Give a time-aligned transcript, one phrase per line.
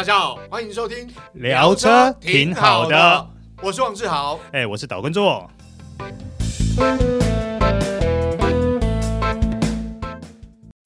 [0.00, 3.26] 大家好，欢迎收听聊车挺好的，
[3.62, 5.46] 我是王志豪，哎，我是岛根座。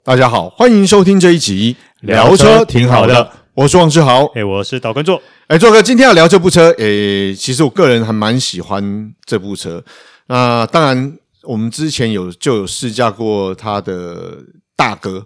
[0.03, 5.21] 大家好，欢迎收听这一集聊车挺好的，我是王志豪，哎，我是岛根座。
[5.47, 9.81] 哎，座哥，今天要聊这部车，哎，其实我个人还蛮喜欢这部车。
[10.27, 14.39] 那当然，我们之前有就有试驾过他的
[14.75, 15.25] 大哥。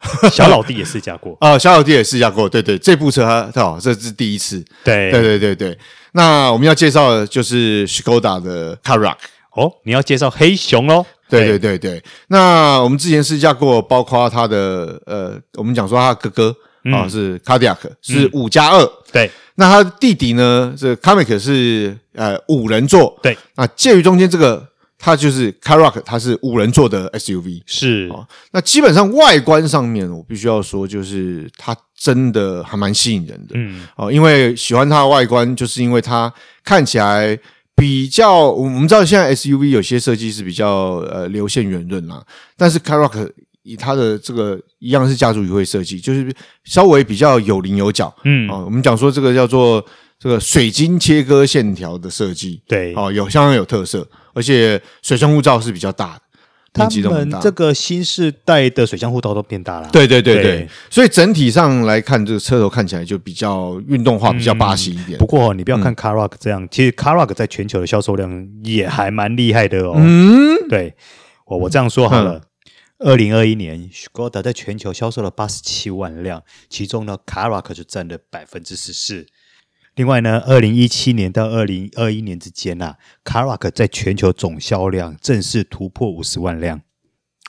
[0.30, 5.78] 小老弟也试驾过啊，小老弟也试驾过，对对，这部车他好，这是第一次，对对对对对。
[6.12, 9.16] 那我们要介绍的就是 Skoda 的 Karak
[9.56, 12.02] 哦，你要介绍黑熊哦，对对对对。
[12.28, 16.56] 那我们之前试驾过，包括他的呃，我们讲说他哥哥
[16.92, 19.30] 啊是 Kodiaq 是五加二，对。
[19.56, 23.36] 那他弟弟呢，是 Kamiq 是呃五人座，对。
[23.56, 24.68] 那介于中间这个。
[24.98, 28.08] 它就是 Karak，它是五人座的 SUV，是。
[28.10, 28.26] 哦。
[28.50, 36.32] 那基本上外观上面，我必须要说，就是它真的还蛮吸引人的，嗯，哦，因为喜欢它的外观，就是因为它
[36.64, 37.38] 看起来
[37.76, 42.20] 比较，我们知道现在 SUV 有些设计是比较呃流线圆润啦，
[42.56, 43.30] 但是 Karak
[43.62, 49.84] 以它的这个一样是家族语汇设计，就是稍微比较有棱有角，嗯，哦，我们讲说这个叫做
[50.18, 54.04] 这个水晶切割线条的设计，对，哦，有相当有特色。
[54.38, 56.22] 而且水箱护罩是比较大的，
[56.72, 59.88] 他们这个新世代的水箱护罩都变大了。
[59.90, 65.18] 对对对对，对，所以整体上来看，这个车头看起来就比较运动化，比较巴西一点。
[65.18, 69.94] 不过你不要看 Karoq 这样，其实 Karoq 在全球的销售量也还蛮厉害的哦。
[69.96, 70.94] 嗯，对，
[71.46, 72.42] 我我这样说好了，
[73.00, 79.26] 二零二一年 Skoda 在全球销售了八十七万辆，其中呢 Carac 就占了百分之十四。
[79.98, 86.80] 另外呢，二零一七年到二零二一年之间啊，Karoq 在全球总销量正式突破五十万辆，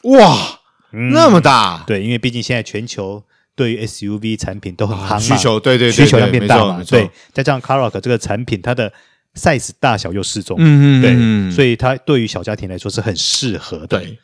[0.05, 0.59] 哇，
[0.91, 1.83] 嗯、那么大！
[1.85, 3.23] 对，因为毕竟现在全球
[3.55, 8.91] 对于 SUV 产品都很需求对对，对，需求量变大嘛，对，再加上 Karoq 这个产品，它的
[9.35, 13.99] size 大小又适中，嗯嗯，对，所以它对于小家庭来说是很适合的。
[13.99, 14.17] 对，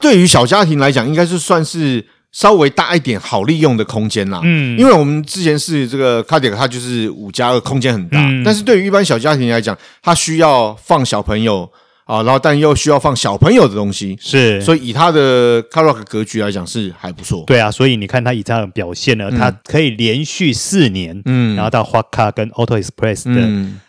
[0.00, 2.04] 对于小家庭来讲，应该是算是。
[2.32, 4.40] 稍微大一点，好利用的空间啦。
[4.44, 8.18] 嗯，因为我们之前是这个 Kodiaq，它就是五加二，空间很大。
[8.20, 11.70] 嗯，但是对于一般小家庭来讲，它需要放小朋友
[12.04, 14.60] 啊，然后但又需要放小朋友的东西，是。
[14.60, 17.44] 所以以它的 c a r o c k 格局来讲是还不错。
[17.46, 23.40] 对啊，所以你看它以这样的表现呢，它可以连续四年，嗯，然后到 Hot Car 跟 Auto Express 的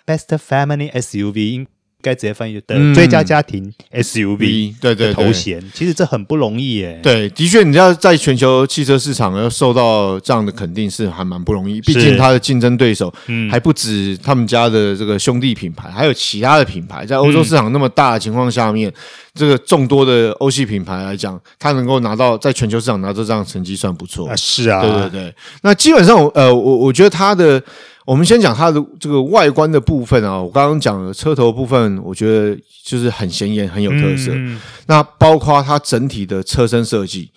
[0.06, 1.68] Best Family SUV。
[2.02, 7.00] 该直接翻译的最佳家庭 SUV 对对头衔，其实这很不容易耶。
[7.04, 11.82] 对，的确，你要在全球汽车市场要受到这样的肯定是还蛮不容易。
[11.82, 13.14] 毕竟它的竞争对手
[13.52, 17.06] 还不止他们家的这个兄弟品牌，还有其他的品牌。
[17.06, 18.92] 在欧洲市场那么大的情况下面，
[19.34, 24.30] 这个众多的欧系品牌来讲，它能够拿到在全球市场拿到这样的成绩算不错。
[24.30, 25.36] 啊，是啊，对对对。
[25.64, 27.62] 那基本上，呃，我我觉得它的。
[28.10, 34.32] 我们先讲它的这个外观的部分啊，我刚刚讲的车头部分，我觉得就是很显眼，很有特色。
[34.34, 37.30] 嗯、那包括它整体的车身设计，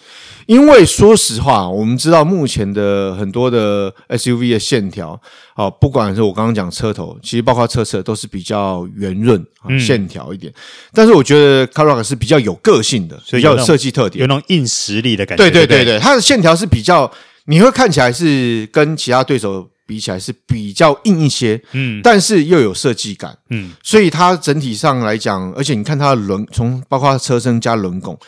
[0.46, 5.20] 因为说实话，我们知道目前的很多的 SUV 的线条，
[5.52, 10.50] 啊，不管是我刚刚讲车头，其实包括车侧都是比较圆润啊，线条一点。
[10.50, 10.56] 嗯、
[10.94, 15.44] 但是我觉得 c a r o c 是比较有个性的，所以比较有设计特点，有那种硬实力的感觉。
[15.44, 17.12] 对对对对，它的线条是比较，
[17.44, 19.68] 你会看起来是跟其他对手。
[19.92, 28.18] 比起来是比较硬一些，嗯，但是又有设计感，嗯，所以它整体上来讲，而且你看它的轮，从包括车身加轮拱，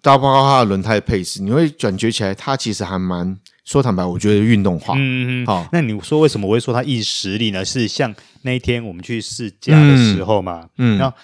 [0.00, 7.64] 到包括它的轮胎配置，你会感觉起来它其实还蛮说坦白，我觉得运动化，嗯嗯，好，那你说为什么我会说它硬实力呢？
[7.64, 11.16] 是像那一天我们去试驾的时候嘛，嗯，然后。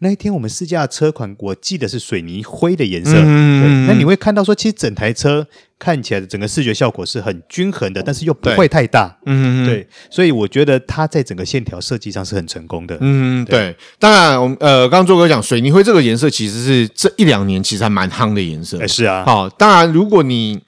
[0.00, 3.14] 那一天我们试驾的车款，我记得是水泥灰的颜色。
[3.16, 3.94] 嗯，对。
[3.94, 5.46] 那你会看到说，其实整台车
[5.78, 9.16] 看起来的整个视觉效果是很均衡的，但是又不会太大。
[9.24, 9.88] 嗯嗯，对。
[10.10, 12.98] 所以我觉得它在整个线条设计上是很成功的。
[13.00, 13.74] 嗯，对。
[13.98, 18.86] 当然，我们呃，刚刚做哥讲水泥灰这个颜色，其实是这一两年其实还蛮夯的颜色。
[18.86, 19.24] 是啊。
[19.24, 20.60] 好，当然，如果你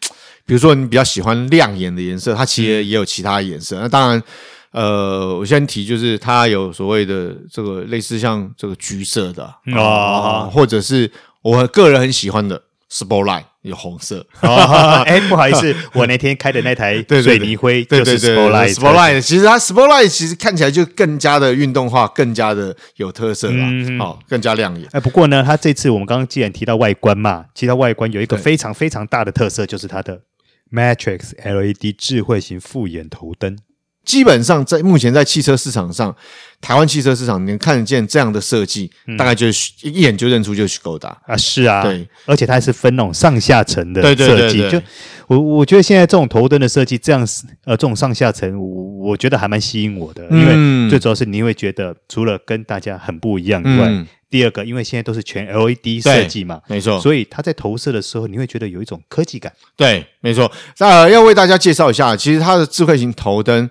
[0.47, 3.79] 比如说你比较喜欢亮眼的颜色，它其实也有其他颜色。
[3.79, 4.23] 那当然。
[4.73, 9.45] 呃，我先提，就是它有所谓的这个类似像这个橘色的
[9.75, 11.11] 啊，啊，或者是
[11.43, 14.27] 我个人很喜欢的 Sportline 有红色。
[15.07, 18.75] 哎，不好意思，我那天开的那台 水泥灰就是 Sportline。
[18.75, 24.87] Sportline 其实它 Sportline 其实看起来就更加的运动化，更加的有特色了，好，更加亮眼。
[24.93, 30.21] 哎，不过呢，它这次我们刚刚既然提到外观嘛，其实它外观有一个非常非常大的特色，就是它的
[30.71, 33.57] Matrix LED 智慧型复眼头灯。
[34.09, 36.17] 基本上在目前在汽车市场上，
[36.63, 44.27] 台湾汽车市场能看得见这样的设计，嗯、大概就是一眼就认出就是 Skoda 啊，是啊，对，而且它还是分那种上下层的设计。
[44.27, 44.87] 对对对就
[45.27, 47.21] 我我觉得现在这种头灯的设计，这样
[47.67, 59.53] 呃，这种上下层，我我觉得还蛮吸引我的，因为最主要是你会觉得除了跟大家很不一样以外，嗯、第二个，因为现在都是全 LED 设计嘛，没错，所以它在投射的时候，你会觉得有一种科技感。
[59.77, 60.51] 对，没错。
[60.79, 63.69] 呃，要为大家介绍一下，其实它的智慧型头灯。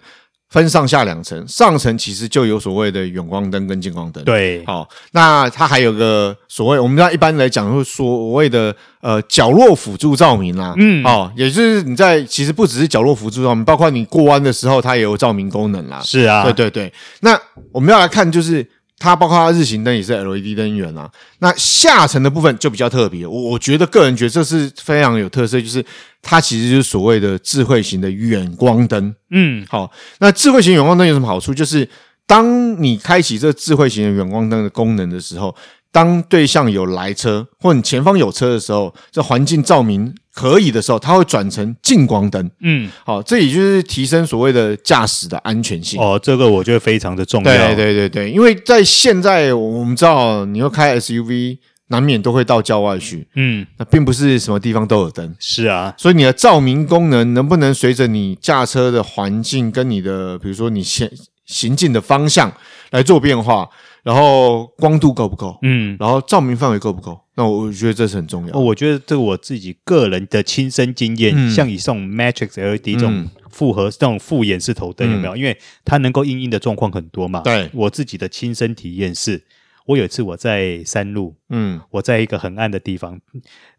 [0.49, 4.23] 分上下两层，上层其实就有所谓的远光灯跟近光灯。
[4.23, 16.01] 对，好，那它还有个所谓，我们一般来讲会所谓的呃角落辅助照明啦，嗯，哦，也就是你在其实不只是角落辅助照明，包括你过弯的时候，它也有照明功能啦。
[16.01, 16.93] 是啊，对对对。
[17.19, 17.39] 那
[17.71, 18.65] 我们要来看就是。
[18.99, 21.09] 它包括它日行灯也是 LED 灯源啊，
[21.39, 25.83] 那下层的部分就比较特别，我我觉得个人觉得这是非常有特色，就是
[26.21, 29.15] 它其实就是所谓的智慧型的远光灯。
[29.29, 31.53] 嗯，好，那智慧型远光灯有什么好处？
[31.53, 31.87] 就是
[32.25, 35.55] 当你开启这智慧型的远光灯的功能的时候。
[35.89, 42.51] 当对象有来车，或你前方有车的时候，这环境照明可以的时候，它会转成近光灯。
[42.61, 45.99] 嗯，好，这也就是提升所谓的驾驶的安全性。
[45.99, 47.51] 哦，这个我觉得非常的重要。
[47.51, 51.57] 对对对对，因为在现在我们知道，你要开 SUV，
[51.87, 53.27] 难免都会到郊外去。
[53.33, 55.35] 嗯，那并不是什么地方都有灯。
[55.39, 61.09] 是啊，所以你的照明功能能不能随着你驾车的环境跟你的，比如说你行
[61.47, 62.53] 行进的方向
[62.91, 63.67] 来做变化？
[64.07, 65.59] 然后光度够不够？
[65.63, 67.19] 嗯，然后照明范围够不够？
[67.35, 68.57] 那我觉得这是很重要的。
[68.57, 75.35] 我觉得这个我自己个人的亲身经验，嗯、像以这种 Matrix LED 这种复合、嗯、这种复眼式头灯有没有？
[75.35, 77.41] 嗯、因为它能够应应的状况很多嘛。
[77.41, 79.43] 对，我自己的亲身体验是，
[79.85, 83.19] 我有一次我在山路，嗯，我在一个很暗的地方，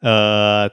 [0.01, 0.69] 呃，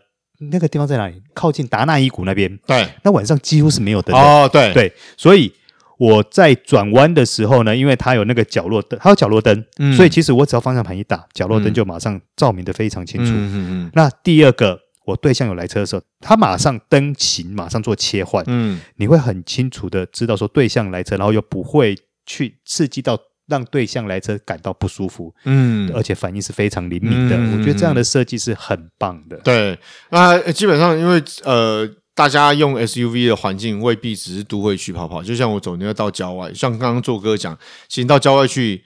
[0.51, 1.21] 那个地方在哪里？
[1.33, 2.59] 靠近达纳伊谷那边。
[2.67, 4.21] 对，那晚上几乎是没有灯的。
[4.21, 5.53] 哦，对对，所以。
[5.97, 13.31] 我在转弯的时候呢，因为它有那个角落灯，它有角落灯，嗯、所以其实我只要方向盘一打，角落灯就马上照明的非常清楚。
[13.31, 21.95] 嗯嗯嗯、那第二个，我对象有来车的时候，它马上灯型马上做切换，嗯，你会很清楚的知道说对象来车，然后又不会
[22.25, 27.37] 去刺激到让对象来车感到不舒服，嗯，而且反应是非常灵敏的。
[27.37, 29.37] 嗯、我觉得这样的设计是很棒的。
[29.37, 31.89] 对，那基本上因为呃。
[32.15, 37.55] 大家用 SUV 的环境未必只是都会区跑跑，就像我走你要到郊外，像刚刚做哥讲，
[37.89, 38.83] 其实到郊外去，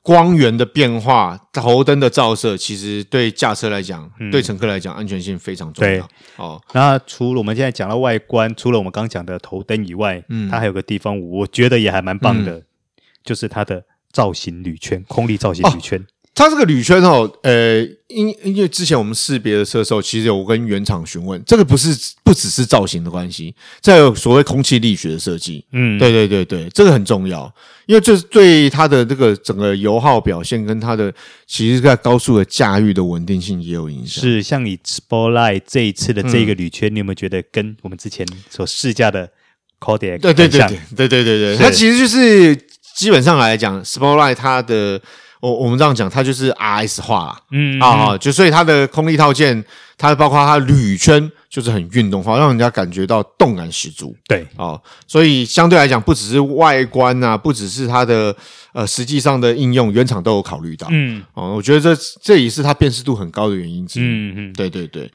[0.00, 6.08] 光源的变化、头灯的照射，其实对驾车来讲，嗯、对乘客来讲，安全性非常重要。
[6.36, 12.64] 哦，那除了我们现在讲到外观，除了我们刚刚讲的头灯以外，嗯，它还有个地方，我觉得也还蛮棒的，嗯、
[13.24, 16.00] 就是它的造型铝圈，空力造型铝圈。
[16.00, 21.88] 哦它这个铝圈哦，呃，因因为之前我们识别的车的时候，其实有跟原厂询问，这个不是
[22.22, 27.52] 不只是造型的关系，这有所谓空气力学的设计，嗯，对对对对，这个很重要，
[27.86, 31.12] 因为这是对它的这个整个油耗表现跟它的
[31.44, 34.22] 其实在高速的驾驭的稳定性也有影响。
[34.22, 39.28] 是，像你 Sportline 这一次的这个铝圈，嗯、你有没有觉得跟我们之前所试驾的
[39.80, 42.54] Kodiaq 对对对对对对对对，它其实就是
[42.94, 45.02] 基本上来讲，Sportline 它的。
[45.40, 49.64] 我我们这样讲，它就是 RS 化啦，嗯啊，就所以它的空力套件，
[49.96, 54.16] 它包括它铝圈，就是很运动化，让人家感觉到动感十足。
[54.26, 58.34] 对，哦，所以相对来讲，不只是外观啊，不只是它的
[58.72, 60.88] 呃实际上的应用，原厂都有考虑到。
[60.90, 64.04] 嗯，哦，我觉得这这也是它辨识度很高的原因之一。
[64.04, 65.10] 嗯嗯，对对对。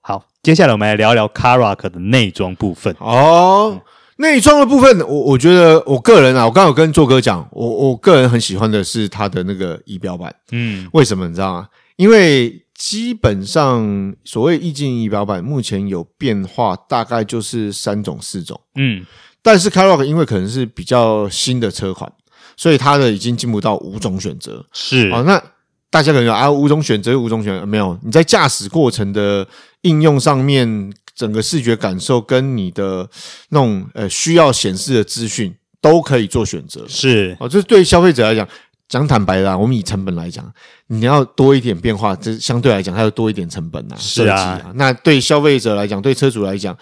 [0.00, 2.94] 好，接下来我们来聊聊 Karak 的内装部分。
[2.98, 3.72] 哦。
[3.74, 3.80] 嗯
[4.16, 10.32] 内装的部分，我我觉得我个人啊，我刚刚有跟做哥讲，我我个人很喜欢的是它的那个仪表板。
[10.52, 11.68] 嗯，为什么你知道吗？
[11.96, 18.60] 因为基本上所谓意境仪表板目前有变化，大概就是三种四种。
[18.76, 19.04] 嗯，
[19.42, 22.12] 但是 Carrock 因为可能是比较新的车款，
[22.56, 24.64] 所以它的已经进步到五种选择。
[24.72, 25.42] 是啊，那
[25.90, 27.98] 大家可能有啊，五种选择，五种选择没有？
[28.04, 29.46] 你在驾驶过程的
[29.80, 30.92] 应用上面。
[31.14, 33.08] 整个视觉感受跟你的
[33.50, 38.48] 那种呃需要显示的资讯都可以做选择，是哦，这对消费者来讲，
[38.88, 40.52] 讲坦白的啊，我们以成本来讲，
[40.88, 44.72] 你要多一点变化，这相对来讲，它要多一点成本呐，是啊，啊。
[44.74, 46.76] 那对消费者来讲，对车主来讲，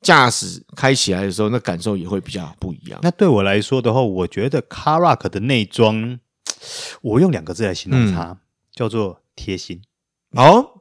[0.00, 2.98] 驾驶开起来的时候，那感受也会比较不一样。
[3.02, 6.18] 那对我来说的话，我觉得 Karoq 的内装，
[7.02, 8.38] 我用两个字来形容它，嗯、
[8.74, 9.80] 叫做贴心。
[10.32, 10.79] 哦。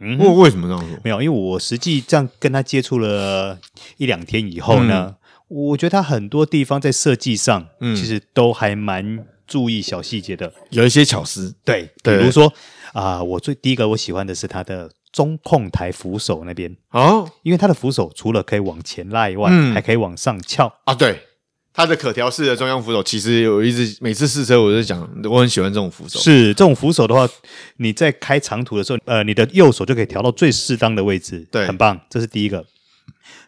[0.00, 0.98] 嗯，为为什么这样说？
[1.04, 3.58] 没有，因为我实际这样跟他接触了
[3.98, 5.16] 一两天以后呢，嗯、
[5.48, 11.54] 我觉得他很多地方在设计上，嗯，其实都还蛮注意小细节的，有一些巧思。
[11.64, 12.46] 对，比如说
[12.92, 16.76] 啊、呃，我最第一个我喜欢的是它的中控台扶手那边。
[16.90, 20.72] 哦，因为它的扶手除了可以往前拉以外，嗯、还可以往上翘。
[20.84, 21.26] 啊，对。
[21.72, 26.18] 它的可调式的中央扶手，其实我一直每次试车我就讲，我很喜欢这种扶手。
[26.18, 27.28] 是这种扶手的话，
[27.76, 32.00] 你在开长途的时候，呃，你的右手就可以调到最适当的位置，对，很棒。
[32.10, 32.64] 这是第一个。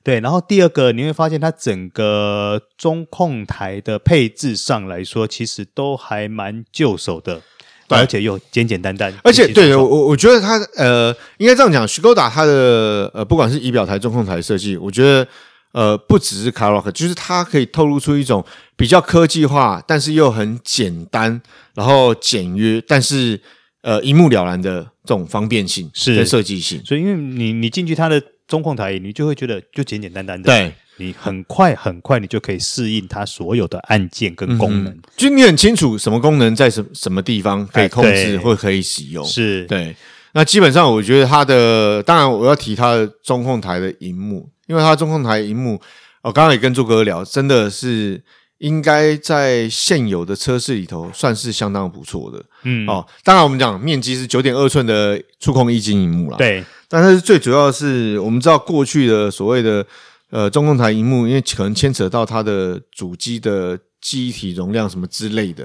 [0.05, 7.41] 对，然后第二个你会发现它整个中控台的配置上来说，其实都还蛮就手的，
[7.87, 9.13] 对而且又简简单单。
[9.23, 15.27] 而且对我我我觉得它呃，应该这样讲，Škoda 它的呃，不管是仪表台、中控台设计，我觉得
[15.73, 18.45] 呃，不只是 Karoq，就是它可以透露出一种
[18.77, 21.43] 比较科技化，但是又很简单，
[21.75, 23.41] 然后简约，但是
[23.83, 26.81] 呃一目了然的这种方便性跟设计性。
[26.85, 28.23] 所以因为你你进去它的。
[28.49, 39.97] 中控台，你就会觉得就简简单单的，对，你很快很快，你就可以适应它所有的按键跟功能，就你很清楚什么功能在什什么地方可以控制或可以使用，是对。
[40.35, 45.81] 那基本上我觉得它的，当然我要提它的中控台的荧幕，因为它中控台荧幕，
[46.23, 48.23] 我刚刚也跟朱哥聊，真的是
[48.59, 52.87] 应该在现有的车市里头算是相当不错的，嗯。
[52.89, 56.65] 哦，当然我们讲面积是九点二寸的触控液晶荧幕啦，对。
[56.89, 59.85] 但是最主要是，我们知道过去的所谓的
[60.31, 65.65] 呃中控台荧幕，因为可能牵扯到它的主机的记忆体容量什么之类的，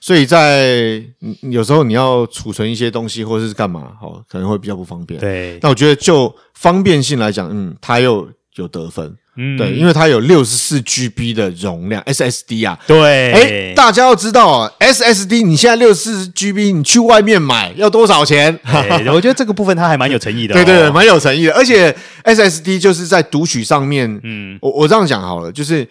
[0.00, 1.00] 所以在
[1.42, 5.20] 有时候你要储存一些东西或者是干嘛，哦，可能会比较不方便。
[5.20, 9.16] 对，那我觉得就方便性来讲，嗯，它又有得分。
[9.38, 18.58] 嗯，对，因为它有六十四 GB 的容量，SSD 啊，对，哎，大家要知道啊，SSD 你现在六十四 GB，你去外面买要多少钱？
[19.12, 25.86] 我觉得这个部分它还蛮有诚意的，哦，对对对，蛮有诚意的，而且 SSD 就是在读取上面，嗯，我我这样讲好了，就是。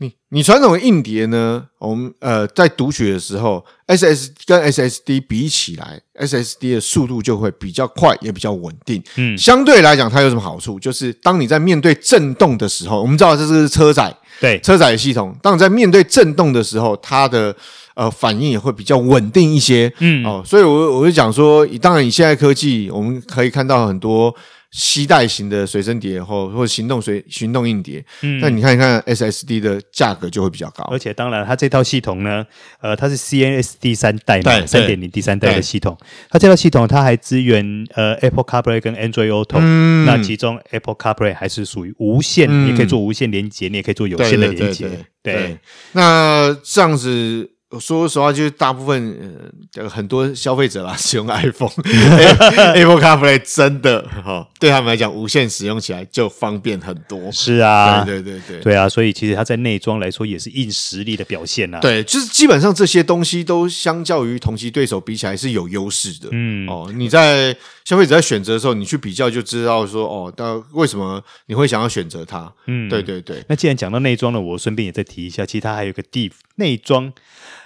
[0.00, 1.64] 你你传统的硬碟呢？
[1.78, 9.02] 我们呃在读取的时候，SSD 跟 SSD 比起来，SSD 的速度就会比较快，也比较稳定。
[9.16, 10.78] 嗯，相对来讲，它有什么好处？
[10.78, 15.36] 就是当你在面对震动的时候，我们知道这是车载，对车载系统。
[15.42, 17.54] 当你在面对震动的时候，它的
[17.94, 19.92] 呃反应也会比较稳定一些。
[19.98, 24.32] 嗯哦，所以我我就讲说，当然以现在科技，我们可以看到很多。
[24.70, 32.44] 携带型的随身碟或或行动随行动硬碟，嗯，那你看一看 SSD 的价格就会比较高，而且当然它这套系统呢，
[32.80, 35.96] 呃，它是 CNS 第三代嘛，三点零第三代的系统，
[36.28, 44.90] 它这套系统它还支援呃 Apple CarPlay 跟 Android Auto，嗯，那其中 Apple CarPlay 还是属于无线，嗯，你可以做无线连接，你也可以做有线的连接，
[45.22, 45.58] 对，
[45.92, 47.52] 那这样子。
[47.78, 57.30] 说实话，就是大部分呃很多消费者啦， 使用 iPhone，Apple CarPlay 真的哈，对他们来讲，无线使用起来就方便很多。
[57.30, 61.78] 是啊，对对对对，对啊，所以其实它在内装来说也是硬实力的表现啊。
[61.80, 66.30] 对，就是基本上这些东西都相较于同期对手比起来是有优势的。
[66.32, 72.50] 嗯，哦，你在消费者在选择的时候，你去比较就知道说，哦，那为什么你会想要选择它？
[72.66, 73.44] 嗯，对对对。
[73.46, 77.12] 那既然讲到内装了，我顺便也再提一下，其实它还有个地内装。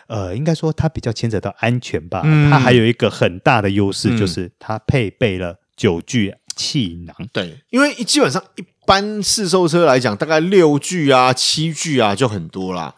[0.09, 2.23] 呃，应该说它比较牵扯到安全吧。
[2.25, 7.17] 嗯、它还有一个很大的优势，就是它配备了九具气囊。
[7.33, 12.95] 对，因为基本上一般市售车来讲，大概六具啊、七具啊就很多啦。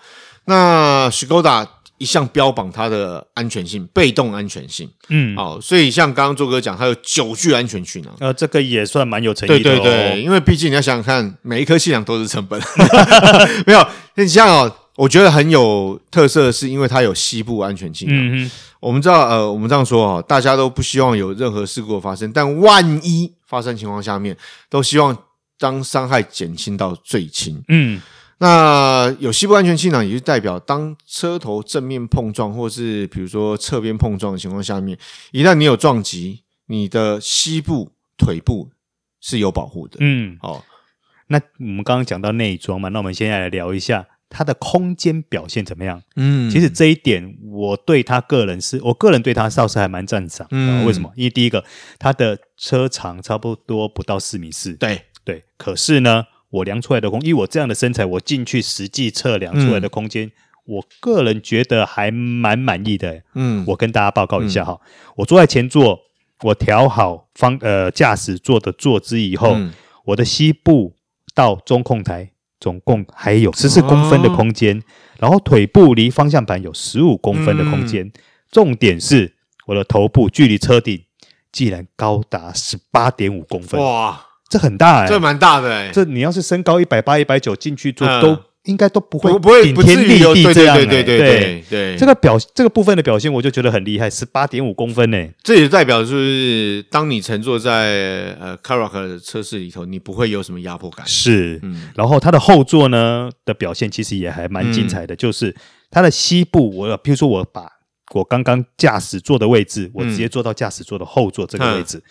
[0.47, 1.67] 那 Skoda
[1.99, 4.91] 一向标榜它的安全性，被动安全性。
[5.09, 8.13] 嗯，好、哦，所以像刚刚周哥讲，它有九具安全气囊。
[8.19, 9.71] 呃，这个也算蛮有诚意的。
[9.71, 12.61] 对对对，因为毕竟你要想想看，每一颗气囊都是成本。
[13.67, 14.77] 没有，你像哦。
[14.97, 18.15] 我觉得很有特色，是因为它有膝部安全气囊。
[18.15, 24.37] 嗯哼，我们知道，呃，我们这样说啊，大家都不希望有任何事故的发生，但万一发生情况下面，
[24.71, 25.17] 都希望
[25.59, 27.61] 将伤害减轻到最轻。
[27.67, 28.01] 嗯，
[28.39, 34.97] 那有膝部安全气囊，也就代表当车头正面碰撞，或是比如说侧边碰撞的情况下面，
[35.33, 38.71] 一旦你有撞击，你的膝部、腿部
[39.21, 39.97] 是有保护的。
[39.99, 40.65] 嗯，好，
[41.27, 44.07] 那我们刚刚讲到内装嘛，那我们现在来聊一下。
[44.37, 46.03] 它的空间表现怎么样？
[46.17, 50.45] 嗯，其实这一点我对他个人是，我个人对他倒是还蛮赞赏。
[50.51, 51.09] 嗯，为什么？
[51.15, 51.65] 因为第一个，
[52.01, 54.73] 它的车长差不多不到四米四。
[54.75, 60.33] 对对，可是呢，我量出来的空，以我这样的身材，我进去实际测量出来的空间，嗯、
[60.65, 63.23] 我个人觉得还蛮满意的。
[63.35, 66.01] 嗯，我跟大家报告一下哈，嗯、我坐在前座，
[66.43, 69.73] 我调好方呃驾驶座的坐姿以后，嗯、
[70.07, 70.97] 我的膝部
[71.37, 72.33] 到中控台。
[72.61, 74.83] 总共还有十四公分的空间，哦、
[75.21, 78.07] 然后腿部离方向盘有十五公分的空间。
[78.07, 78.13] 嗯、
[78.51, 79.35] 重点是
[79.67, 81.05] 我的头部距离车顶
[81.53, 83.81] 竟然高达十八点五公分！
[83.81, 85.93] 哇，这很大哎、欸，这蛮大的哎、欸。
[85.93, 88.39] 这你要是身高一百八、一百九进去坐都。
[88.65, 91.65] 应该都不会不会顶天立地这样，对对对对。
[91.69, 95.29] 对，这个表这个部分的表现，我就觉得很厉害，十八点五公分呢。
[95.43, 101.07] 这也代表就是，当你乘坐在呃的车室里头，你不会有什么压迫感。
[101.07, 105.55] 是，嗯，然后它的后座呢的表现其实也还蛮精彩的，就是
[105.91, 107.69] 它的膝部，我比如说我把
[108.15, 112.03] 我刚刚驾驶座的位置，我直接坐到驾驶座的后座这个位置，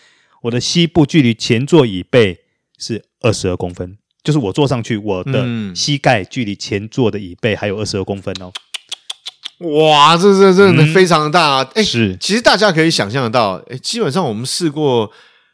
[0.42, 2.38] 我的膝部距离前座椅背
[2.78, 3.98] 是二十二公分。
[4.24, 8.50] 就是我坐上去，我的膝盖距离前座的椅背还有二十二公分哦。
[9.58, 11.70] 哇，这这真的非常大啊！
[11.74, 15.12] 哎、嗯，是，其实大家可以想象得到，哎，基本上我们试过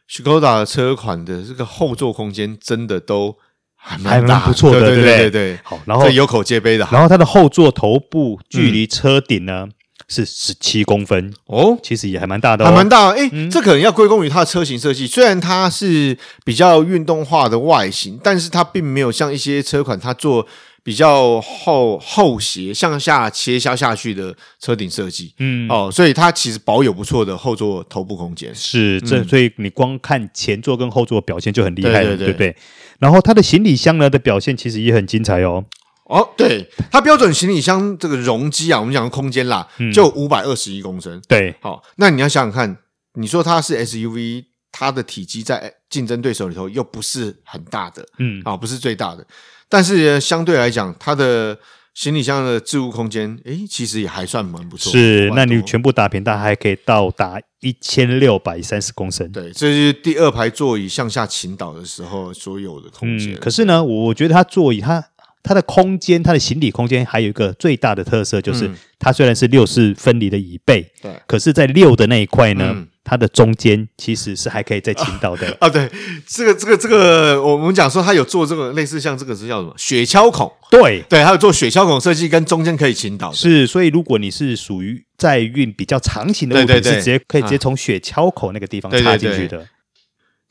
[0.09, 3.37] Škoda 的车款的这个后座空间，真的都
[3.75, 5.59] 还蛮大，不错的，对对对对。
[5.63, 9.67] 好，然后有口皆碑的，然后它的后座头部距离车顶呢？
[9.67, 9.71] 嗯
[10.07, 13.17] 是十七公分哦，其实也还蛮大的，哦，还蛮大的。
[13.17, 15.07] 哎、欸，嗯、这可能要归功于它的车型设计。
[15.07, 20.45] 虽然它是比较运动化的外形，但是它并没有像一些车款，它做
[20.83, 25.33] 比较后后斜向下切削下去的车顶设计。
[25.37, 28.53] 嗯，哦，所以它其实保有不错的后座头部空间。
[28.55, 32.55] 是，这所以你光看前座跟后座表现就很厉害了，对，对，对，对不对？
[32.99, 35.65] 然后它的行李箱呢的表现其实也很精彩哦。
[36.11, 41.21] 哦，对，它标准行李箱这个容积啊，我们讲的空间啦，嗯、就五百二十一公升。
[41.25, 42.77] 对，好，那你要想想看，
[43.13, 49.25] 你说它是 SUV，它的体积在竞争对手里头又不是很大的，嗯，啊，不是最大的，
[49.69, 51.57] 但是相对来讲，它的
[51.93, 54.91] 行李箱的置物空间，诶，其实也还算蛮不错。
[54.91, 59.31] 是，那你全部打平，它还可以到达一千六百三十公升。
[59.31, 63.33] 对，这是第二排座椅向下倾倒的时候所有的空间。
[63.33, 65.01] 嗯、可是呢，我觉得它座椅它。
[65.43, 68.69] 它的空间，它的行李空间还有一个最大的特色，就是
[68.99, 75.67] 它虽然是六四分离的椅背，对，可是，在六的那一块呢，它的中间其实是还可以再倾倒的 啊。
[75.67, 75.89] 对，
[76.27, 80.51] 这个这个这个，我们讲说它有做这个类似像这个是叫什么雪橇孔？
[80.69, 83.31] 对对，还有做雪橇孔设计，跟中间可以倾倒。
[83.31, 89.65] 是，所以如果你是属于在运比较长型的物品，是直接可以直接从雪橇口那个地方插进去的。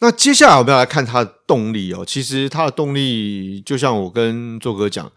[0.00, 2.04] 那接下来我们要来看它的动力哦。
[2.06, 5.12] 其实它的动力，就像我跟作哥讲，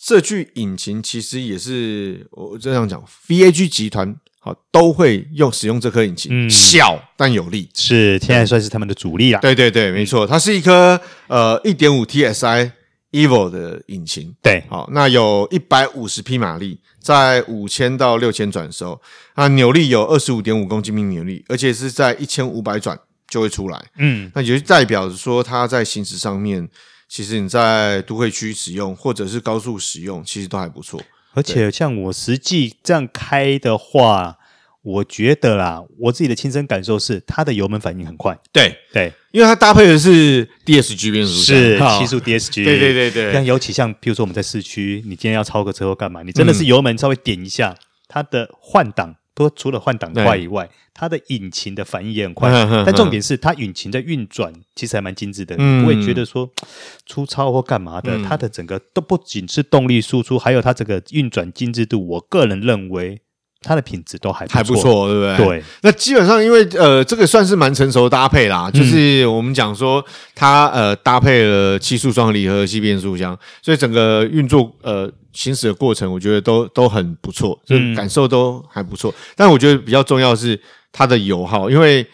[0.00, 9.40] 这具引擎其实也是我这样讲，VAG 集团好都会用使用这颗引擎，嗯、小但有力，是现在算是他们的主力了。
[9.40, 12.70] 对对对，没错，它是一颗呃一点五 TSI
[13.10, 19.00] Evo 的引擎，对，好，那有一百五十匹马力，在五千到六千转的时候，
[19.34, 22.96] 啊，扭力有二十五点五公斤米扭力，而且是在一千五百转。
[23.32, 26.68] 就会出来，嗯，那也就代表着说，它在行驶上面，
[27.08, 31.00] 其实你在都会区使用或者是高速使用，其实都还不错。
[31.32, 34.36] 而且像我实际这样开的话，
[34.82, 38.38] 我觉得啦，我自己的亲身感受是，它的油门反应很快。
[38.52, 42.64] 对对，因为它搭配的是 DSG 变速箱，是七速 DSG。
[42.64, 49.16] 对对对对，像尤其像，比如说我们在市区，你今天要超个车或干嘛，你真的是油门稍微点一下，嗯、它的换挡。
[49.34, 52.50] 不过除了换挡快以外，它的引擎的反应也很快。
[52.50, 56.50] 呵呵呵，但重点是，它引擎在运转其实还蛮精致的，嗯、不会觉得说
[57.06, 58.16] 粗糙或干嘛的。
[58.16, 63.22] 嗯、它的整个都不仅是动力输出，还有它这个运转精致度，我个人认为。
[63.62, 65.46] 它的品质都还不错，还不错，对不对？
[65.46, 79.10] 对，那基本上因为呃，这个算是蛮成熟的搭配啦，嗯、就是我们讲说它呃搭配了七速双离合器变速箱，所以整个运作呃行驶的过程，我觉得都都很不错，就感受都还不错。
[79.10, 82.06] 嗯、但我觉得比较重要的是它的油耗，因为。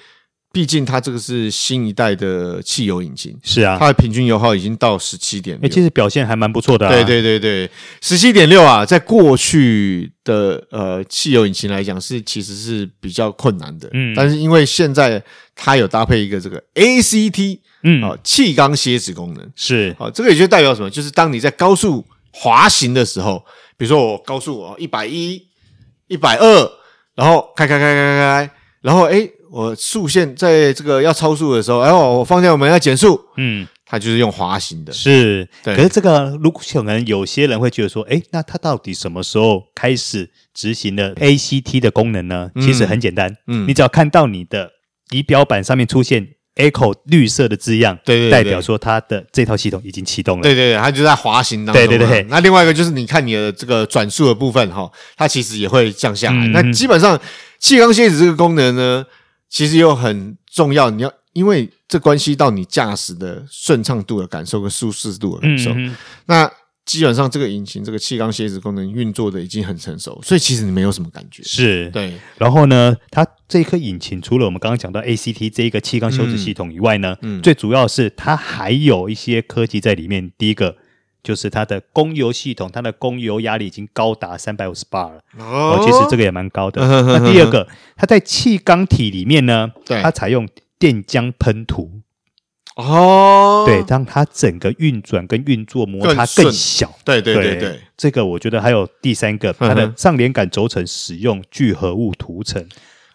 [0.51, 6.91] 毕竟它这个是新一代的汽油引擎，是啊，它的平均油耗已经到十七点六，其实表现还蛮不错的啊。
[6.91, 15.23] 对对对对，十七点六啊，在过去的呃汽油引擎来讲是其实是比较困难的，嗯，但是因为现在
[15.55, 19.53] 它有搭配一个这个 ACT，嗯，啊，气缸蝎子功能。
[19.55, 19.95] 是。
[19.99, 20.89] 啊，这个也就代表什么？
[20.89, 23.45] 就是当你在高速滑行的时候，
[23.77, 25.47] 比如说我高速啊一百一、
[26.07, 26.71] 一百二，
[27.15, 35.49] 然后开开开开开开，然后诶我速线在这个要超速的时候，哎，我放下我们要减速，嗯，它就是用滑行的，是。
[35.63, 42.51] 对可是这个，如果可能有些人会觉得说，哎，那它到底什么时候开始执行了 ACT 的功能呢？
[42.55, 44.71] 嗯、其实很简单，嗯，你只要看到你的
[45.11, 51.87] 仪表板上面出现 Echo 绿色的字样，对，对，对，代表说它的这套系统已经启动了，对对对，它就在滑行当中。
[51.87, 52.23] 对对对。
[52.29, 56.47] 那另外一个就是你看你的这个转速的部分哈，它其实也会降下来。
[56.47, 57.19] 嗯、那基本上
[57.59, 59.07] 气缸蝎子这个功能呢？
[59.49, 65.75] 其实又很重要，你要因为这关系到你驾驶的顺畅度的感受跟舒适度的感受。
[66.27, 66.51] 那
[66.85, 71.43] 基本上这个引擎这个气缸蝎子功能运作的已经很成熟，所以其实你没有什么感觉。
[71.43, 72.15] 是对。
[72.39, 80.33] 然后呢，它这一颗引擎除了我们刚刚讲到 ACT 这一个气缸修饰系统以外呢，最主要是它还有一些科技在里面。
[80.39, 80.77] 第一个。
[81.23, 85.21] 就是它的供油系统，它的供油压力已经高达三百五十巴了。
[85.39, 86.81] 哦，其实这个也蛮高的。
[87.07, 92.01] 那第二个，它在气缸体里面呢，对它采用电浆喷涂。
[92.77, 96.97] 哦，对，让它整个运转跟运作摩擦更小。
[97.05, 102.65] 对对对对，这个我觉得还有第三个，它的上连杆轴承使用聚合物涂层。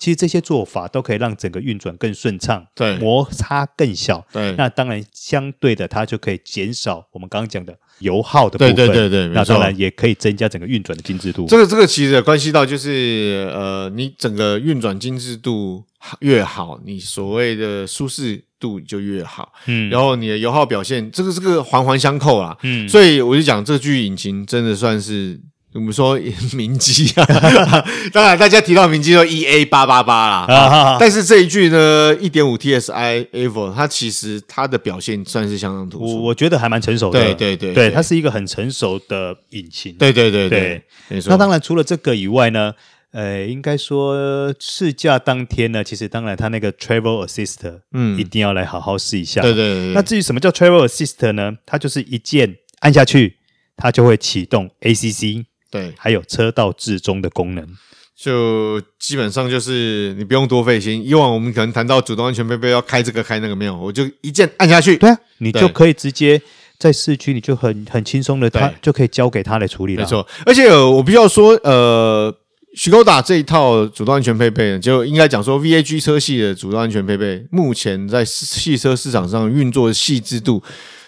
[0.03, 4.53] 其实这些做法都可以让整个运转更顺畅，对，摩擦更小，对。
[4.57, 9.27] 那当然相对的，它就可以减少我们刚刚讲的油耗的部分，对对对对。
[9.29, 11.45] 那当然也可以增加整个运转的精致度。
[11.47, 15.85] 这个这个其实关系到就是呃，你整个运转精致度
[16.19, 19.89] 越好，你所谓的舒适度就越好，嗯。
[19.89, 22.89] 然后你的油耗表现，这个这个环环相扣啦，嗯。
[22.89, 25.39] 所以我就讲这具引擎真的算是。
[25.73, 26.19] 我们说
[26.53, 27.25] 明基啊，
[28.13, 41.21] 当然大家提到明基说 E A 八八八啦，啊、但是这一句呢，一点五 T S I Evo 它其实它的表现算是相当突出，我我觉得还蛮成熟的，对对对，对，它是一个很成熟的引擎，对对对对，对。
[41.25, 42.73] 那当然除了这个以外呢，
[43.11, 49.93] 呃，应该说试驾当天呢，其实当然它那个 Travel Assist，嗯，一定要来好好试一下，对对对。
[49.93, 51.53] 那至于什么叫 Travel Assist 呢？
[51.65, 53.37] 它就是一键按下去，
[53.75, 55.45] 它就会启动 A C C。
[55.73, 57.67] 对，还有车道至中的功能，
[58.15, 61.03] 就基本上就是你不用多费心。
[61.03, 66.39] 以往我们可能谈到主动安全配备要开这个开那个没有，我就一键按下去，对啊，你就可以直接
[66.77, 70.03] 在市区，你就很很轻松的，他就可以交给他来处理了。
[70.03, 72.31] 没错，而且我必须要说，呃
[72.77, 80.61] ，Škoda 这一套主动安全配备，就应该讲说 VAG 车系的主动安全配备，目前在汽车市场上运作的细致度，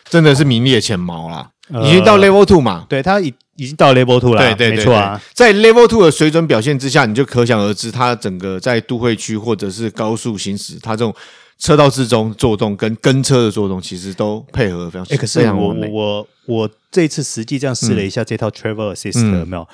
[0.10, 1.52] 真的是名列前茅啦。
[1.84, 2.86] 已经到 Level Two 嘛？
[2.88, 4.42] 对，它已已经到 Level Two 了。
[4.42, 5.20] 对对对，没错啊。
[5.34, 11.14] 在 Level Two 的水准表现之下，你就可想而知，它整个在都会区或者是高速行驶，它这种
[11.58, 15.08] 车道之中作动跟跟车的作动，其实都配合非常。
[15.10, 19.68] 哎，可是我我我我这次实际这样试了一下这套 Travel Assist 有没有？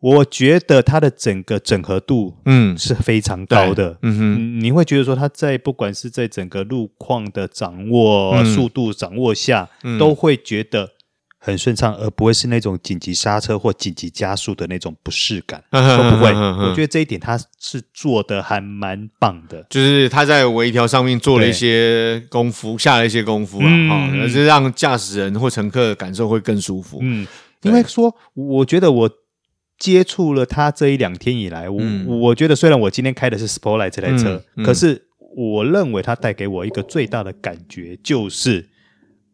[0.00, 3.96] 我觉得它的整个整合度，嗯，是非常高的。
[4.02, 10.90] 嗯哼，你会觉得说它在不管是在整个路况的掌握、速度掌握下，都会觉得。
[11.42, 16.30] 很顺畅，而不会是那种紧急刹车或紧急加速的那种不适感， 都不会。
[16.34, 26.98] 我觉得这一点他是做的还蛮棒的，就是他在微调上面做了一些功夫，下了一些功夫啊，哈，而是让驾驶人或乘客感受会更舒服。
[27.00, 27.26] 嗯，
[27.62, 29.10] 因为说，我觉得我
[29.78, 38.68] 接触了他这一两天以来，我我觉得虽然我今天开的是 Spotlight 这台车，可是我认为它带给我一个最大的感觉就是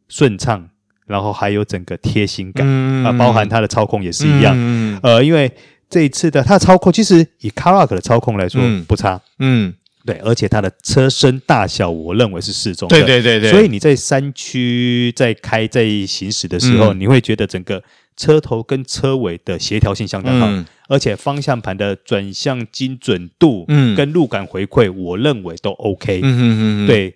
[0.09, 0.71] 顺畅。
[1.07, 2.67] 然后还有整个贴心感
[3.05, 4.55] 啊，包含它的操控也是一样。
[5.03, 5.51] 呃，因为
[5.89, 9.21] 这一次的它的操控，其实以 Karoq 的操控来说不差。
[9.39, 9.73] 嗯，
[10.05, 12.97] 对，而且它的车身大小，我认为是适中的。
[12.97, 13.51] 对对对对。
[13.51, 17.83] 所以你在山区在开在行驶的时候，你会觉得整个
[18.17, 26.21] 车头跟车尾的协调性相当好，而且方向盘的转向精准度，嗯，跟路感回馈，我认为都 OK。
[26.23, 27.15] 嗯嗯嗯，对。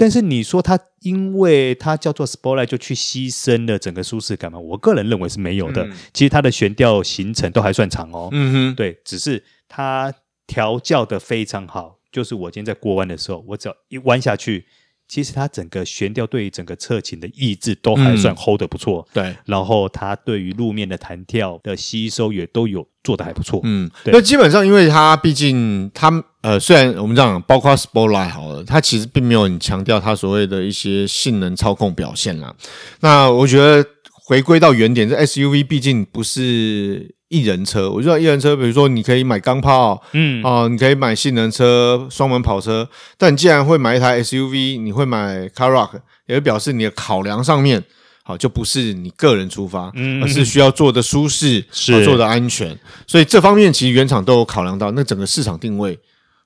[0.00, 4.58] 但是你说它，因为它叫做 Sportline 就去牺牲了整个舒适感吗？
[4.58, 5.84] 我个人认为是没有的。
[5.84, 8.30] 嗯、其实它的悬吊行程都还算长哦。
[8.32, 10.10] 嗯哼，对，只是它
[10.46, 11.98] 调教的非常好。
[12.10, 14.64] 就是我今天在过弯的时候，我只要一弯下去。
[15.10, 19.36] 其实它整个悬吊对于整个侧倾的抑制都还算 hold 得不错，嗯，对。
[19.44, 23.90] 然后它对于路面的弹跳的吸收也都有做得还不错，嗯。
[24.04, 32.54] 那基本上，因为它毕竟它呃，虽然我们这样包括 Sportlight 好了，它其实并没有很强调它所谓的一些性能操控表现啦。
[33.00, 33.84] 那我觉得
[34.30, 37.16] 回归到原点，这 SUV 毕竟不是。
[37.30, 40.42] 一人车，我知道一人车，比如说你可以买钢炮，嗯。
[40.42, 47.84] 啊、呃，你可以买性能车、双门跑车，但你既然会买一台 SUV，你会买 Car Rock，也表示你的考量上面，
[48.24, 52.04] 好就不是你个人出发，嗯，而是需要做的舒适，是。
[52.04, 56.00] 做的安全，所以这方面其实原厂都有考量到，那整个市场定位，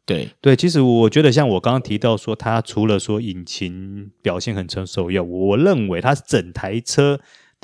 [0.04, 0.28] 对。
[0.42, 7.18] 对，其实我觉得像我刚刚提到说，它除了说引擎表现很成熟以外，我认为它整台车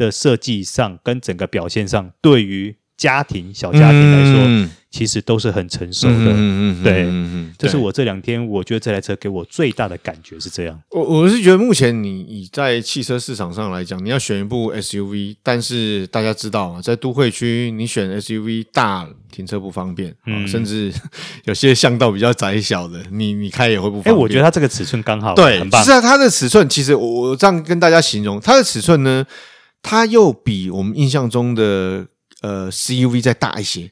[0.07, 6.15] 的设计上跟整个表现上，对于家庭小家庭来说，嗯、其实都是很成熟的。
[6.15, 10.79] 嗯嗯对，嗯这是我这两天我觉得这台车给我最大的感觉是这样。
[10.91, 20.93] 我我是觉得目前你你在汽车市场上来讲，你要选一部 SUV，但是大家知道啊，在都会区你选 SUV 大停车不方便，嗯，甚至
[21.45, 24.15] 有些巷道比较窄小的，你你开也会不方便。
[24.15, 25.83] 哎，我觉得它这个尺寸刚好，对，很棒。
[25.83, 29.25] 是啊，它的尺寸其实我我这样跟大家形容，它的尺寸呢，
[29.83, 32.07] 它又比我们印象中的。
[32.43, 33.91] 呃，CUV 再大一些，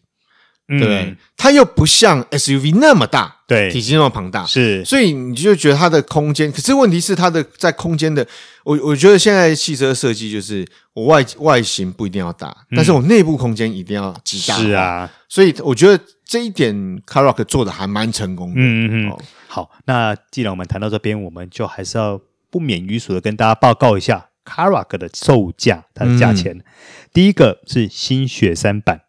[0.69, 8.27] 嗯、对，它又不像 SUV 那么大，对，体积那么庞大，是，所以你就觉得它的空间，可是问题是它的在空间的，
[8.65, 16.75] 我我觉得现在汽车设计就是我外外形不一定要大，嗯、但是我内部空间一定要极大，是啊，所以我觉得这一点
[17.07, 24.28] Carock 做的还蛮成功的，嗯嗯嗯，哦、好，那既然我们谈到这边，我们就还是要不免于俗的跟大家报告一下。
[24.49, 26.65] Karoq 的售价，它的价钱，嗯、
[27.13, 29.03] 第一个是新雪山版，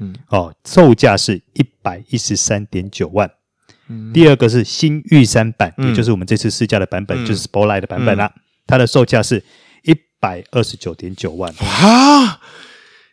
[0.00, 3.30] 嗯，哦，售价是一百一十三点九万，
[4.12, 8.32] 第二个是新玉山版，也就是我们这次试驾的版本，就是 Sportline 的版本啦。
[8.66, 9.44] 它的售价是
[9.84, 11.54] 一百二十九点九万。
[11.60, 12.40] 啊，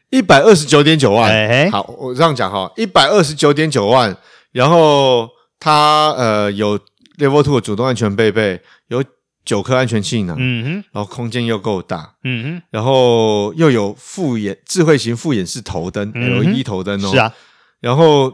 [0.10, 1.70] 一百二十九点九万。
[1.70, 4.18] 好，我这样讲哈，一百二十九点九万，
[4.52, 5.30] 然后
[5.60, 6.80] 它呃有
[7.20, 9.04] Level Two 的主动安全配备，有。
[9.46, 17.34] 九颗安全气囊，嗯哼，然后空间又够大，嗯哼，然后又有复眼智慧型复眼式头灯，LED 头灯哦，是啊，
[17.80, 18.34] 然后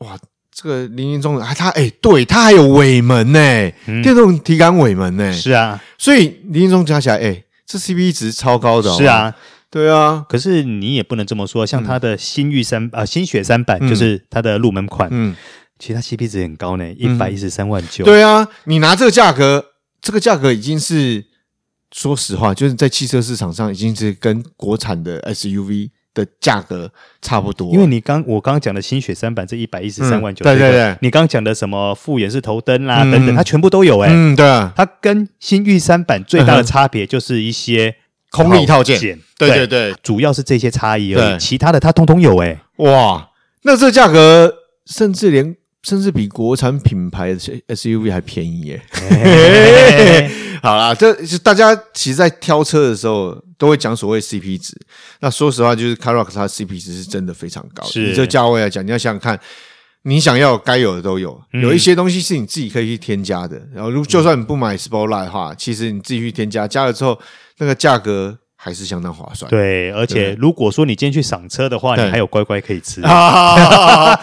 [0.00, 0.18] 哇，
[0.52, 9.34] 这个林林总总啊，它哎，对，它还有尾门呢，电动体感尾门呢，是啊，所以林林总加起来，哎，这 CP 值超高的，哦是啊，
[9.70, 15.34] 对啊，可是你也不能这么说，像它的新玉三啊，新雪山版就是它的入门款，嗯，
[15.78, 19.69] 其实它 CP 值很高呢，一百一十三万九，对啊，你拿这个价格。
[20.00, 21.24] 这个价格已经是，
[21.92, 27.70] 说实话，就是在汽车市场上已经是跟国产的 SUV 的价格差不多。
[27.72, 34.08] 因为你刚我刚刚讲的新雪三版这一百一十三万九，对对对，你刚刚讲的什么复眼式头灯啦等等，它全部都有哎。
[34.10, 37.94] 嗯，对啊，它跟新玉三版最大的差别就是一些
[38.30, 38.98] 空力套件，
[39.36, 42.62] 对对对，主要是这些差异而已，其他的它通通有哎。
[42.76, 43.30] 哇，
[43.62, 44.54] 那这价格
[44.86, 45.56] 甚至连。
[45.82, 47.38] 甚至比国产品牌的
[47.68, 48.82] SUV 还便宜耶！
[50.62, 54.78] 好啦，这大家其实，在挑车的时候都会讲所谓 CP 值。
[55.20, 57.82] 那说实话，就是 Karoq 它 CP 值是真的非常高。
[57.84, 59.40] 是，以这价位来讲，你要想想看，
[60.02, 63.60] 你想要该有的都有，有一些东西是你自己可以去添加的。
[63.74, 67.18] 然后，如就算你不买 Sportline 的话，其实你自己去添加，加了之后，
[67.58, 68.38] 那个价格。
[68.62, 69.48] 还是相当划算。
[69.50, 73.00] 对，而且如果说你今天去赏车的话，你还有乖乖可以吃。
[73.06, 74.20] 好，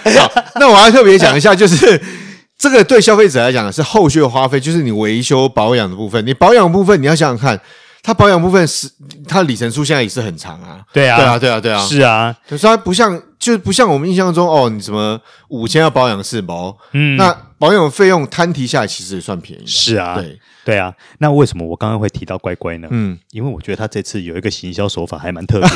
[0.60, 2.00] 那我要特别讲一下，就是
[2.56, 6.24] 这个对消费者来讲是后续的花费，就是你维修保养的部分。
[6.24, 7.60] 你保养部分你要想想看，
[8.04, 8.88] 它保养部分是
[9.28, 10.82] 它里程数现在也是很长啊。
[10.94, 12.36] 对啊，对啊，对啊，对啊，是啊。
[12.48, 15.20] 可是它不像，就是不像我们印象中哦，你什么
[15.50, 19.64] 五千要保养四包，嗯，那保养费用摊提下来其实也算便宜。
[19.66, 20.40] 是啊，对。
[20.68, 22.90] 对啊，那为什么我刚刚会提到乖乖呢？
[22.92, 25.76] 嗯，因为我觉得他这次有一个行销手法还蛮特别的。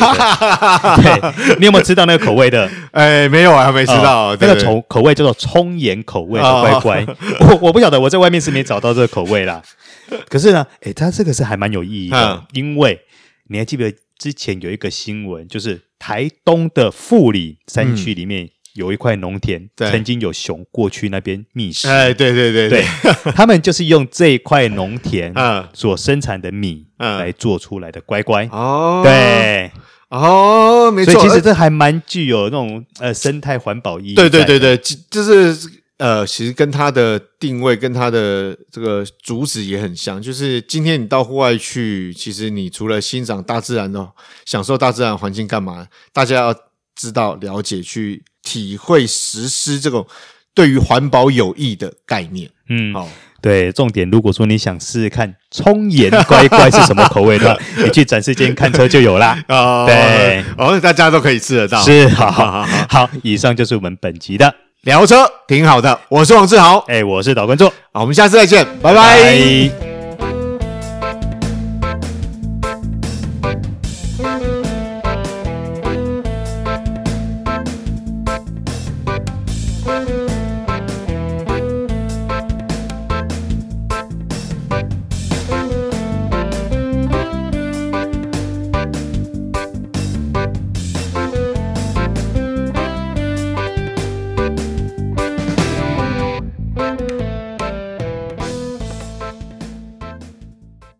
[1.01, 2.69] 对，你有没有吃到那个口味的？
[2.91, 4.27] 哎，没有啊，还没吃到。
[4.27, 7.05] 呃、那个口口味叫做葱盐口味的乖乖。
[7.39, 9.61] 哦、我我不晓得，我在外面是没找到这个口味啦。
[10.27, 12.99] 可是呢，哎，它这个是还蛮有意义的，嗯、因为
[13.47, 18.45] 你还记不记得之前有一个新闻，就是台东的富里山区里面。
[18.45, 21.89] 嗯有一块农田，曾经有熊过去那边觅食。
[21.89, 22.81] 哎，对对对对，
[23.35, 25.33] 他们就是用这块农田
[25.73, 28.47] 所生产的米来做出来的乖乖。
[28.49, 29.69] 哦，对，
[30.07, 31.15] 哦，没错。
[31.15, 34.15] 所以其实这还蛮具有那种呃生态环保意义。
[34.15, 35.53] 对对对对，就是
[36.01, 40.21] 呃，其实跟它的定位跟它的这个主旨也很像。
[40.21, 44.11] 就是今天你到户外去，其实你除了欣赏大自然哦，
[44.45, 45.87] 享受大自然环境干嘛？
[46.11, 46.55] 大家要
[46.95, 48.23] 知道、了解去。
[48.43, 50.07] 体会实施这种
[50.55, 53.07] 对于环保有益的概念，嗯，好，
[53.39, 59.39] 对，重点，如果说你想试试看葱盐乖乖是什么口味的， 你去展示间看车就有啦。
[59.47, 61.79] 哦，对，哦，大家都可以吃得到。
[61.83, 65.99] 是，好 好好好，好，以上就是我们本集的聊车，挺好的。
[66.09, 69.17] 我是王志豪，哎，我是导观众，好，我们下次再见，拜拜。
[69.17, 69.23] 拜
[69.79, 69.90] 拜。